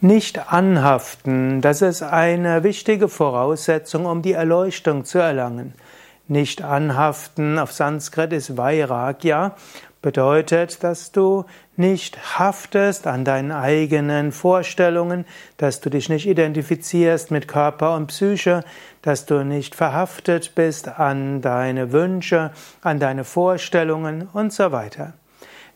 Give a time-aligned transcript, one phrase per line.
[0.00, 5.74] Nicht anhaften, das ist eine wichtige Voraussetzung, um die Erleuchtung zu erlangen.
[6.28, 9.56] Nicht anhaften auf Sanskrit ist Vairagya,
[10.00, 15.24] bedeutet, dass du nicht haftest an deinen eigenen Vorstellungen,
[15.56, 18.62] dass du dich nicht identifizierst mit Körper und Psyche,
[19.02, 22.52] dass du nicht verhaftet bist an deine Wünsche,
[22.82, 25.14] an deine Vorstellungen und so weiter.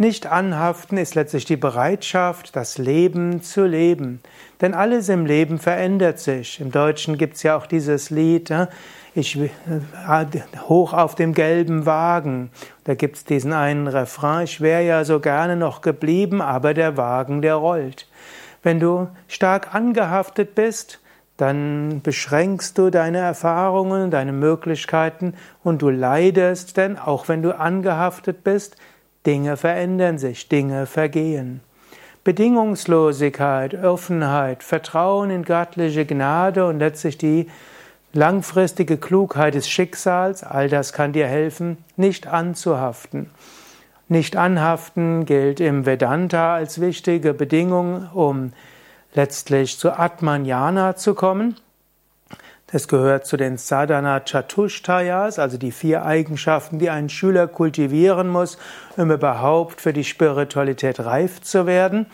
[0.00, 4.20] Nicht anhaften ist letztlich die Bereitschaft, das Leben zu leben.
[4.60, 6.60] Denn alles im Leben verändert sich.
[6.60, 8.54] Im Deutschen gibt es ja auch dieses Lied,
[9.16, 9.50] ich äh,
[10.68, 12.50] hoch auf dem gelben Wagen.
[12.84, 16.96] Da gibt es diesen einen Refrain, ich wäre ja so gerne noch geblieben, aber der
[16.96, 18.06] Wagen, der rollt.
[18.62, 21.00] Wenn du stark angehaftet bist,
[21.38, 28.44] dann beschränkst du deine Erfahrungen, deine Möglichkeiten und du leidest, denn auch wenn du angehaftet
[28.44, 28.76] bist,
[29.28, 31.60] Dinge verändern sich, Dinge vergehen.
[32.24, 37.46] Bedingungslosigkeit, Offenheit, Vertrauen in göttliche Gnade und letztlich die
[38.14, 43.28] langfristige Klugheit des Schicksals, all das kann dir helfen, nicht anzuhaften.
[44.08, 48.54] Nicht anhaften gilt im Vedanta als wichtige Bedingung, um
[49.12, 51.54] letztlich zu Atmanjana zu kommen.
[52.70, 58.58] Das gehört zu den Sadhana Chatushtayas, also die vier Eigenschaften, die ein Schüler kultivieren muss,
[58.98, 62.06] um überhaupt für die Spiritualität reif zu werden.